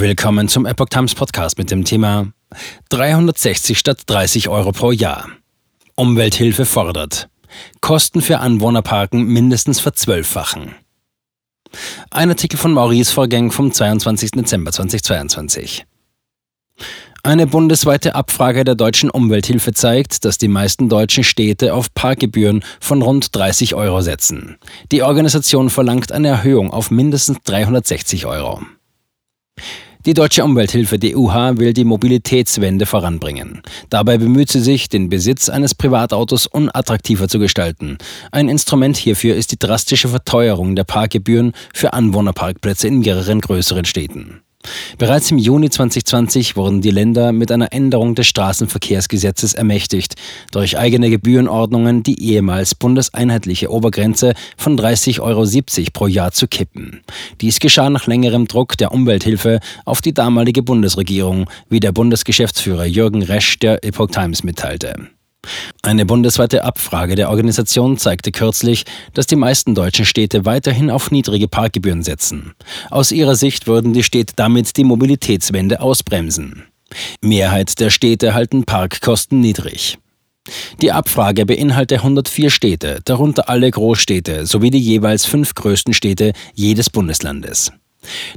[0.00, 2.28] Willkommen zum Epoch Times Podcast mit dem Thema
[2.90, 5.28] 360 statt 30 Euro pro Jahr.
[5.96, 7.28] Umwelthilfe fordert.
[7.80, 10.76] Kosten für Anwohnerparken mindestens verzwölffachen.
[12.12, 14.30] Ein Artikel von Maurice Vorgäng vom 22.
[14.30, 15.84] Dezember 2022.
[17.24, 23.02] Eine bundesweite Abfrage der deutschen Umwelthilfe zeigt, dass die meisten deutschen Städte auf Parkgebühren von
[23.02, 24.58] rund 30 Euro setzen.
[24.92, 28.62] Die Organisation verlangt eine Erhöhung auf mindestens 360 Euro.
[30.06, 33.62] Die Deutsche Umwelthilfe DUH will die Mobilitätswende voranbringen.
[33.90, 37.98] Dabei bemüht sie sich, den Besitz eines Privatautos unattraktiver zu gestalten.
[38.30, 44.40] Ein Instrument hierfür ist die drastische Verteuerung der Parkgebühren für Anwohnerparkplätze in mehreren größeren Städten.
[44.98, 50.14] Bereits im Juni 2020 wurden die Länder mit einer Änderung des Straßenverkehrsgesetzes ermächtigt,
[50.50, 55.44] durch eigene Gebührenordnungen die ehemals bundeseinheitliche Obergrenze von 30,70 Euro
[55.92, 57.02] pro Jahr zu kippen.
[57.40, 63.22] Dies geschah nach längerem Druck der Umwelthilfe auf die damalige Bundesregierung, wie der Bundesgeschäftsführer Jürgen
[63.22, 65.08] Resch der Epoch Times mitteilte.
[65.82, 71.48] Eine bundesweite Abfrage der Organisation zeigte kürzlich, dass die meisten deutschen Städte weiterhin auf niedrige
[71.48, 72.54] Parkgebühren setzen.
[72.90, 76.64] Aus ihrer Sicht würden die Städte damit die Mobilitätswende ausbremsen.
[77.20, 79.98] Mehrheit der Städte halten Parkkosten niedrig.
[80.80, 86.90] Die Abfrage beinhalte 104 Städte, darunter alle Großstädte sowie die jeweils fünf größten Städte jedes
[86.90, 87.72] Bundeslandes.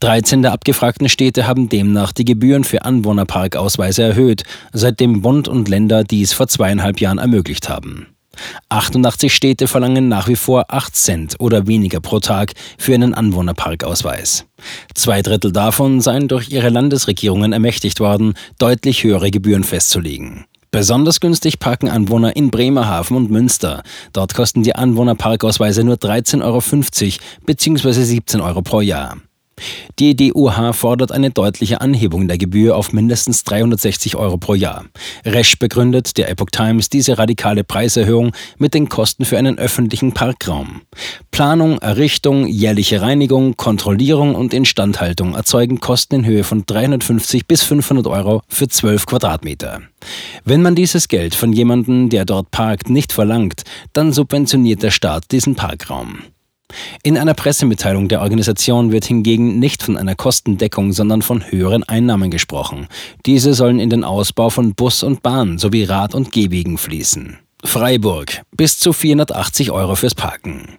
[0.00, 6.04] 13 der abgefragten Städte haben demnach die Gebühren für Anwohnerparkausweise erhöht, seitdem Bund und Länder
[6.04, 8.08] dies vor zweieinhalb Jahren ermöglicht haben.
[8.68, 14.46] 88 Städte verlangen nach wie vor 8 Cent oder weniger pro Tag für einen Anwohnerparkausweis.
[14.94, 20.44] Zwei Drittel davon seien durch ihre Landesregierungen ermächtigt worden, deutlich höhere Gebühren festzulegen.
[20.70, 23.82] Besonders günstig parken Anwohner in Bremerhaven und Münster.
[24.12, 26.60] Dort kosten die Anwohnerparkausweise nur 13,50 Euro
[27.46, 27.92] bzw.
[27.92, 29.16] 17 Euro pro Jahr.
[29.98, 34.84] Die DUH fordert eine deutliche Anhebung der Gebühr auf mindestens 360 Euro pro Jahr.
[35.24, 40.82] Resch begründet der Epoch Times diese radikale Preiserhöhung mit den Kosten für einen öffentlichen Parkraum.
[41.30, 48.06] Planung, Errichtung, jährliche Reinigung, Kontrollierung und Instandhaltung erzeugen Kosten in Höhe von 350 bis 500
[48.06, 49.80] Euro für 12 Quadratmeter.
[50.44, 53.62] Wenn man dieses Geld von jemandem, der dort parkt, nicht verlangt,
[53.94, 56.18] dann subventioniert der Staat diesen Parkraum.
[57.02, 62.30] In einer Pressemitteilung der Organisation wird hingegen nicht von einer Kostendeckung, sondern von höheren Einnahmen
[62.30, 62.88] gesprochen.
[63.24, 67.38] Diese sollen in den Ausbau von Bus und Bahn sowie Rad- und Gehwegen fließen.
[67.64, 70.78] Freiburg bis zu 480 Euro fürs Parken.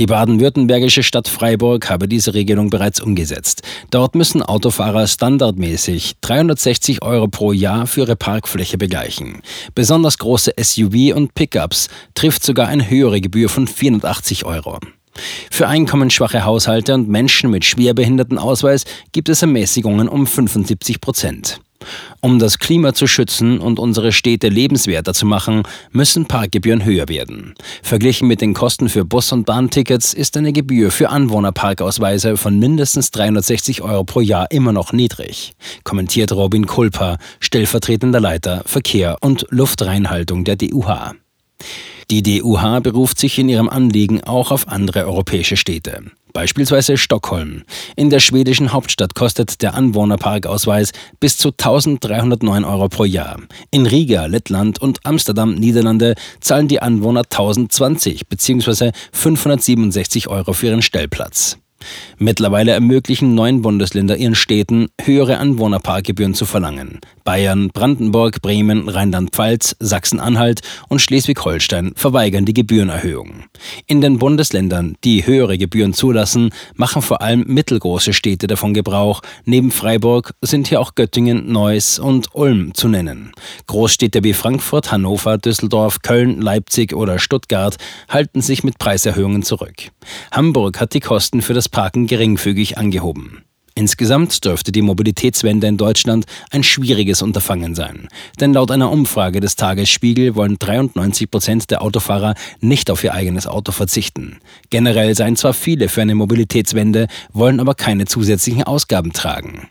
[0.00, 3.62] Die baden-württembergische Stadt Freiburg habe diese Regelung bereits umgesetzt.
[3.90, 9.40] Dort müssen Autofahrer standardmäßig 360 Euro pro Jahr für ihre Parkfläche begleichen.
[9.76, 14.80] Besonders große SUV und Pickups trifft sogar eine höhere Gebühr von 480 Euro.
[15.50, 21.60] Für einkommensschwache Haushalte und Menschen mit Schwerbehindertenausweis gibt es Ermäßigungen um 75 Prozent.
[22.20, 27.54] Um das Klima zu schützen und unsere Städte lebenswerter zu machen, müssen Parkgebühren höher werden.
[27.82, 33.10] Verglichen mit den Kosten für Bus- und Bahntickets ist eine Gebühr für Anwohnerparkausweise von mindestens
[33.10, 35.52] 360 Euro pro Jahr immer noch niedrig,
[35.84, 41.14] kommentiert Robin Kulpa, stellvertretender Leiter Verkehr und Luftreinhaltung der DUH.
[42.10, 46.02] Die DUH beruft sich in ihrem Anliegen auch auf andere europäische Städte.
[46.34, 47.62] Beispielsweise Stockholm.
[47.94, 53.38] In der schwedischen Hauptstadt kostet der Anwohnerparkausweis bis zu 1309 Euro pro Jahr.
[53.70, 58.90] In Riga, Lettland und Amsterdam, Niederlande zahlen die Anwohner 1020 bzw.
[59.12, 61.58] 567 Euro für ihren Stellplatz.
[62.18, 67.00] Mittlerweile ermöglichen neun Bundesländer ihren Städten, höhere Anwohnerparkgebühren zu verlangen.
[67.24, 73.44] Bayern, Brandenburg, Bremen, Rheinland-Pfalz, Sachsen-Anhalt und Schleswig-Holstein verweigern die Gebührenerhöhung.
[73.86, 79.22] In den Bundesländern, die höhere Gebühren zulassen, machen vor allem mittelgroße Städte davon Gebrauch.
[79.44, 83.32] Neben Freiburg sind hier auch Göttingen, Neuss und Ulm zu nennen.
[83.66, 87.76] Großstädte wie Frankfurt, Hannover, Düsseldorf, Köln, Leipzig oder Stuttgart
[88.08, 89.90] halten sich mit Preiserhöhungen zurück.
[90.30, 93.42] Hamburg hat die Kosten für das Parken geringfügig angehoben.
[93.74, 98.06] Insgesamt dürfte die Mobilitätswende in Deutschland ein schwieriges Unterfangen sein.
[98.38, 103.48] Denn laut einer Umfrage des Tagesspiegel wollen 93 Prozent der Autofahrer nicht auf ihr eigenes
[103.48, 104.38] Auto verzichten.
[104.70, 109.66] Generell seien zwar viele für eine Mobilitätswende, wollen aber keine zusätzlichen Ausgaben tragen.